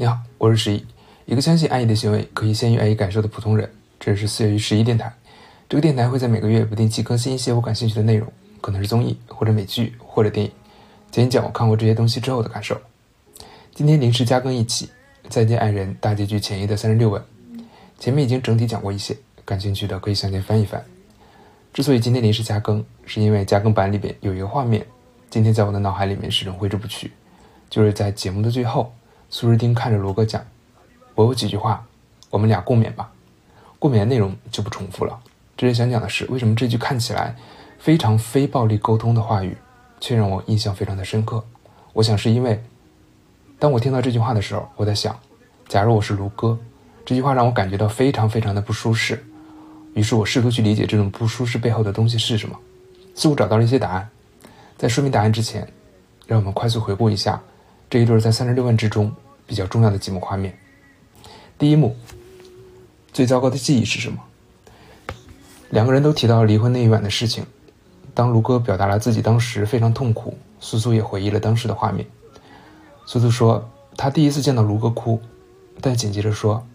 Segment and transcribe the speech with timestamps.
[0.00, 0.86] 你好，我是十一，
[1.26, 3.68] 一个相信爱意的行为可以先于爱意感受的普通人。
[3.98, 5.12] 这是四月于十一电台，
[5.68, 10.52] 这个电台会在每个月不定期更新一些我感兴趣的内容，可能是综艺或者美剧或者电影，
[11.10, 12.80] 讲一讲我看过这些东西之后的感受。
[13.74, 14.86] 今天临时加更一期
[15.28, 17.20] 《再见爱人》大结局前夜的三十六问，
[17.98, 20.80] 前面已经整体讲过一些，感兴趣的可以向前翻一翻。
[21.72, 24.86] 之所以今天临时加更，是因为加更版里边有一个画面，
[25.28, 27.10] 今天在我的脑海里面始终挥之不去，
[27.68, 28.92] 就是在节目的最后。
[29.30, 30.42] 苏日丁看着罗哥讲
[31.14, 31.84] ：“我有几句话，
[32.30, 33.12] 我们俩共勉吧。
[33.78, 35.18] 共勉的内容就不重复了。
[35.54, 37.36] 这是想讲的是，为什么这句看起来
[37.78, 39.54] 非常非暴力沟通的话语，
[40.00, 41.44] 却让我印象非常的深刻。
[41.92, 42.62] 我想是因为，
[43.58, 45.14] 当我听到这句话的时候，我在想，
[45.68, 46.58] 假如我是卢哥，
[47.04, 49.22] 这句话让我感觉到非常非常的不舒适。
[49.92, 52.58] 于是我试图去理解这种不舒适背后的东西是什么，
[53.14, 54.08] 似乎找到了一些答案。
[54.78, 55.70] 在说明答案之前，
[56.26, 57.38] 让我们快速回顾一下。”
[57.90, 59.10] 这一对在三十六问之中
[59.46, 60.58] 比较重要的几幕画面。
[61.58, 61.96] 第一幕，
[63.12, 64.18] 最糟糕的记忆是什么？
[65.70, 67.46] 两个人都提到离婚那一晚的事情。
[68.14, 72.06] 当卢哥表达了自己当时非常痛苦，苏苏也回忆了当时的画面。
[73.06, 75.20] 苏苏说，他第一次见到卢哥哭，
[75.80, 76.66] 但紧接着说：“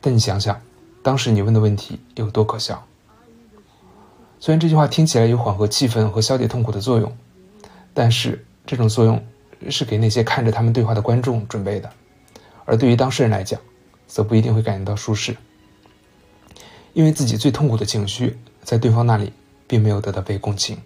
[0.00, 0.58] 但你想想，
[1.02, 2.86] 当时你问的问题有多可笑。”
[4.40, 7.14] 虽然这句话听起来有缓和气氛和消解痛苦的作用，
[7.92, 9.22] 但是这种作用。
[9.68, 11.90] 是给那些看着他们对话的观众准备的，
[12.64, 13.60] 而对于当事人来讲，
[14.06, 15.36] 则不一定会感觉到舒适，
[16.94, 19.32] 因为自己最痛苦的情绪在对方那里
[19.66, 20.78] 并没有得到被共情，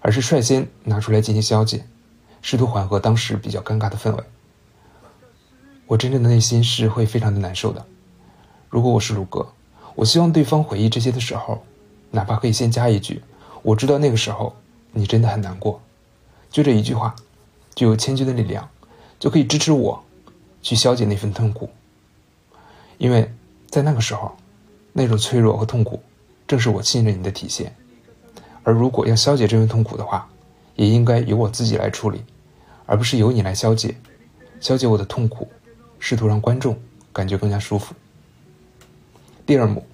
[0.00, 1.84] 而是率先拿出来进行消解，
[2.40, 4.22] 试图缓和当时比较尴尬的氛围。
[5.86, 7.84] 我真正的内心是会非常的难受的。
[8.70, 9.52] 如果我是卢哥，
[9.94, 11.62] 我希望对方回忆这些的时候，
[12.10, 13.22] 哪怕可以先加一句
[13.62, 14.54] ：“我知道那个时候
[14.92, 15.82] 你真的很难过。”
[16.50, 17.14] 就这一句话。
[17.74, 18.68] 具有千钧的力量，
[19.18, 20.02] 就可以支持我，
[20.60, 21.70] 去消解那份痛苦。
[22.98, 23.32] 因为
[23.68, 24.36] 在那个时候，
[24.92, 26.00] 那种脆弱和痛苦，
[26.46, 27.74] 正是我信任你的体现。
[28.62, 30.28] 而如果要消解这份痛苦的话，
[30.76, 32.22] 也应该由我自己来处理，
[32.86, 33.96] 而不是由你来消解。
[34.60, 35.48] 消解我的痛苦，
[35.98, 36.78] 试图让观众
[37.12, 37.94] 感觉更加舒服。
[39.44, 39.84] 第二幕，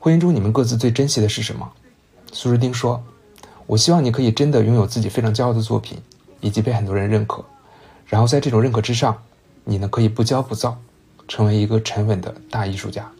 [0.00, 1.70] 婚姻中你们各自最珍惜的是什么？
[2.32, 3.00] 苏日丁说
[3.66, 5.96] ：“我希望你可以真的拥有自己非常骄傲的作品。”
[6.46, 7.44] 以及被很多人认可，
[8.06, 9.20] 然后在这种认可之上，
[9.64, 10.78] 你呢可以不骄不躁，
[11.26, 13.10] 成为一个沉稳的大艺术家。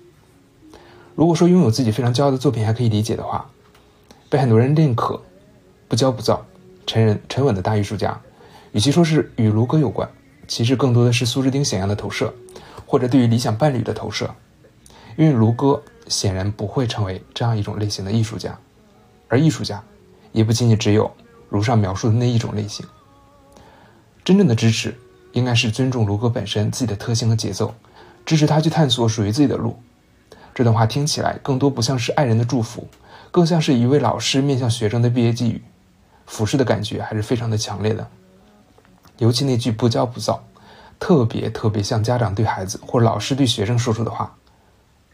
[1.16, 3.50] 如果说拥有自己非常骄傲的作品还可以理解的话，
[4.30, 5.20] 被很多人认可，
[5.88, 6.46] 不骄不躁，
[6.86, 8.20] 沉稳沉稳的大艺术家，
[8.70, 10.08] 与其说是与卢哥有关，
[10.46, 12.32] 其实更多的是苏志丁想要的投射，
[12.86, 14.32] 或者对于理想伴侣的投射。
[15.16, 18.56] 因为卢哥显然不会成为这样一种类型的艺术家，
[19.26, 19.82] 而艺术家
[20.30, 21.10] 也不仅仅只有
[21.48, 22.86] 如上描述的那一种类型。
[24.26, 24.92] 真正的支持，
[25.34, 27.72] 应该是尊重卢哥本身自己的特性和节奏，
[28.24, 29.80] 支持他去探索属于自己的路。
[30.52, 32.88] 这段话听起来更多不像是爱人的祝福，
[33.30, 35.62] 更像是一位老师面向学生的毕业寄语，
[36.26, 38.04] 俯视的感觉还是非常的强烈的。
[39.18, 40.42] 尤其那句不骄不躁，
[40.98, 44.34] 特别特别像家长对孩子或老师对学生说出的话，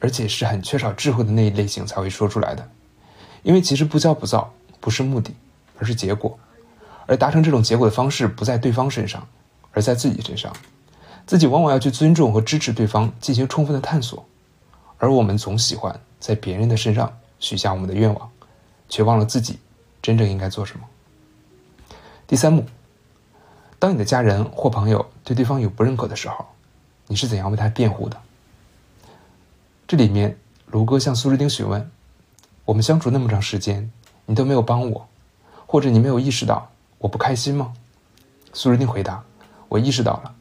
[0.00, 2.66] 而且是很缺少智慧的那一类型才会说出来的。
[3.42, 4.50] 因为其实不骄不躁
[4.80, 5.34] 不是目的，
[5.78, 6.38] 而是结果。
[7.06, 9.26] 而达成这种结果的方式不在对方身上，
[9.72, 10.52] 而在自己身上。
[11.24, 14.24] 自己往往要去尊重和支持对方，进行充分的探索。
[14.98, 18.30] 而我们总喜欢在别人的身上许下我们的愿望，
[18.88, 19.58] 却忘了自己
[20.00, 20.84] 真正应该做什么。
[22.26, 22.66] 第三幕，
[23.78, 26.46] 当你的家人或朋友对对方有不认可的时候，
[27.06, 28.16] 你是怎样为他辩护的？
[29.86, 31.90] 这里面，卢哥向苏志丁询问
[32.64, 33.92] ：“我们相处那么长时间，
[34.26, 35.08] 你都没有帮我，
[35.66, 36.70] 或者你没有意识到？”
[37.02, 37.72] 我不开心吗？
[38.52, 39.24] 苏瑞丁回答
[39.68, 40.32] ：“我意识到了，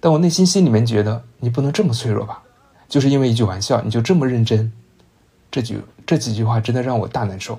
[0.00, 2.42] 但我内心心里面觉得你不能这么脆弱吧？
[2.88, 4.72] 就是因为一句玩笑，你就这么认真？
[5.50, 7.58] 这句这几句话真的让我大难受。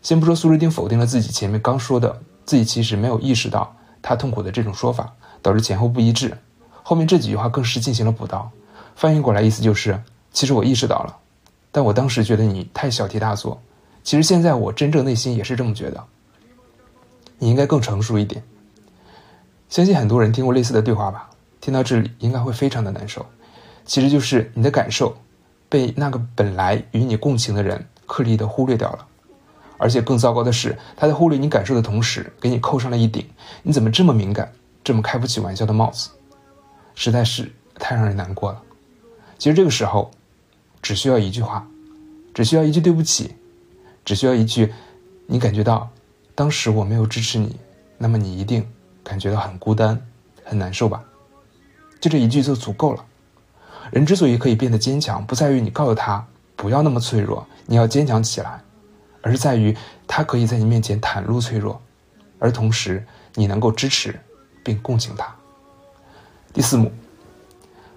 [0.00, 5.12] 先不说苏瑞丁否定了自己前面刚说的自己其实没有意识到他痛苦的这种说法，
[5.42, 6.38] 导致前后不一致。
[6.82, 8.50] 后面这几句话更是进行了补刀，
[8.96, 10.02] 翻译过来意思就是：
[10.32, 11.14] 其实我意识到了，
[11.70, 13.60] 但我当时觉得你太小题大做。
[14.02, 16.02] 其实现在我真正内心也是这么觉得。”
[17.38, 18.42] 你应该更成熟一点。
[19.68, 21.28] 相信很多人听过类似的对话吧？
[21.60, 23.24] 听到这里应该会非常的难受。
[23.84, 25.16] 其实就是你的感受
[25.68, 29.06] 被那个本来与你共情的人刻意的忽略掉了，
[29.76, 33.26] 而且更糟糕的是，他在忽略你感受的同时，给你扣上了一顶
[33.62, 34.50] “你怎么这么敏感，
[34.82, 36.10] 这么开不起玩笑”的帽子，
[36.94, 38.62] 实在是太让人难过了。
[39.36, 40.10] 其实这个时候，
[40.80, 41.66] 只需要一句话，
[42.32, 43.34] 只需要一句对不起，
[44.04, 44.72] 只需要一句
[45.26, 45.90] 你感觉到。
[46.38, 47.58] 当时我没有支持你，
[47.96, 48.64] 那么你一定
[49.02, 50.00] 感觉到很孤单、
[50.44, 51.02] 很难受吧？
[52.00, 53.04] 就这一句就足够了。
[53.90, 56.24] 人之所以可以变得坚强，不在于你告诉他
[56.54, 58.62] 不要那么脆弱，你要坚强起来，
[59.20, 59.76] 而是在于
[60.06, 61.82] 他可以在你面前袒露脆弱，
[62.38, 63.04] 而同时
[63.34, 64.16] 你能够支持
[64.62, 65.34] 并共情他。
[66.52, 66.92] 第四幕，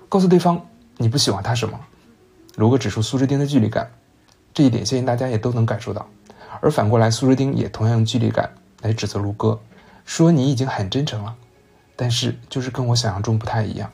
[0.09, 0.59] 告诉对方
[0.97, 1.79] 你不喜欢他什么。
[2.55, 3.91] 如果指出苏之丁的距离感，
[4.51, 6.07] 这一点相信大家也都能感受到。
[6.59, 8.51] 而反过来，苏之丁也同样用距离感
[8.81, 9.59] 来指责卢哥，
[10.05, 11.35] 说你已经很真诚了，
[11.95, 13.91] 但是就是跟我想象中不太一样。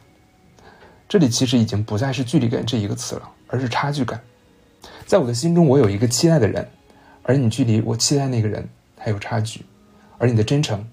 [1.07, 4.19] 这里其实已经不再是距离感这一个词了，而是差距感。
[5.05, 6.67] 在我的心中，我有一个期待的人，
[7.23, 8.67] 而你距离我期待那个人
[8.97, 9.65] 还有差距，
[10.17, 10.85] 而你的真诚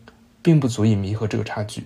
[0.42, 1.84] 并不足以弥合这个差距。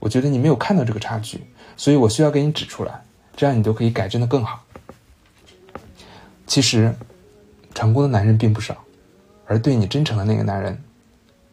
[0.00, 3.04] 我觉得你没有看到这个差距，所以我需要给你指出来，
[3.36, 4.64] 这样你就可以改正的更好。
[6.44, 6.92] 其实，
[7.72, 8.76] 成功的男人并不少，
[9.52, 10.82] 而对你真诚的那个男人，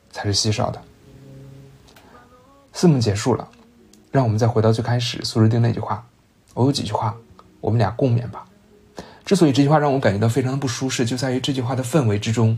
[0.09, 0.81] 才是稀少的。
[2.71, 3.45] 四幕结束了。
[4.09, 6.07] 让我们再回到最开始苏日丁那句话，
[6.53, 7.13] 我有几句话，
[7.59, 8.45] 我们俩共勉吧。
[9.25, 12.57] 之所以这句话让我感觉到非常的不舒适，就在于这句话的氛围之中，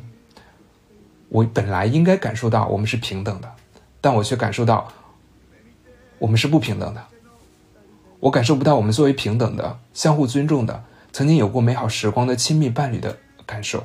[1.30, 3.52] 我本来应该感受到我们是平等的，
[4.00, 4.94] 但我却感受到
[6.20, 7.04] 我们是不平等的。
[8.20, 13.18] 我感受不到我们作为平等的、相互尊重的、曾经有过美好时光的亲密伴侣的
[13.48, 13.84] 感受，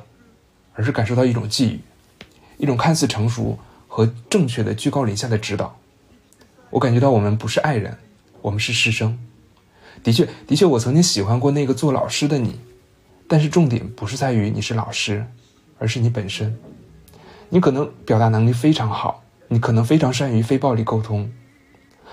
[0.77, 1.79] 而是感受到一种寄予，
[2.59, 3.57] 一种看似成熟
[3.87, 5.75] 和正确的居高临下的指导。
[6.69, 7.97] 我感觉到我们不是爱人，
[8.43, 9.17] 我们是师生。
[10.03, 12.59] 的确，的确，我曾经喜欢过那个做老师的你，
[13.27, 15.25] 但是重点不是在于你是老师，
[15.79, 16.55] 而是你本身。
[17.49, 21.31] 你可能表达能力非常好，你可能非常善于非暴力沟通，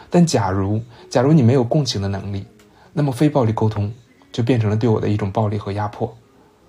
[0.08, 2.46] 但假如假如你没有共情的能力，
[2.94, 3.92] 那么非暴力沟通
[4.32, 6.16] 就变成了对我的一种暴力和压迫，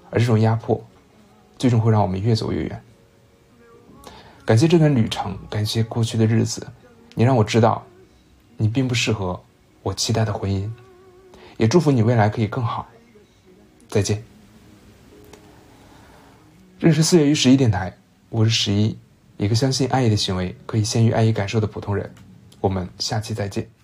[0.09, 0.83] 而这种压迫，
[1.57, 2.83] 最终会让我们越走越远。
[4.45, 6.65] 感谢这段旅程，感谢过去的日子。
[7.15, 7.83] 你让我知道，
[8.57, 9.41] 你并不适合
[9.81, 10.69] 我期待的婚姻，
[11.57, 12.87] 也祝福你未来可以更好。
[13.87, 14.23] 再见。
[16.79, 17.95] 认识四月与十一电台，
[18.29, 18.97] 我是十一，
[19.37, 22.13] 一个相信爱意的行为可以先于爱意感受的普通人。
[22.59, 23.74] 我们下期再见。